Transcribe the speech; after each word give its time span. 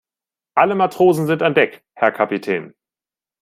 Alle 0.55 0.73
Matrosen 0.73 1.27
sind 1.27 1.43
an 1.43 1.53
Deck, 1.53 1.83
Herr 1.93 2.11
Kapitän. 2.11 2.73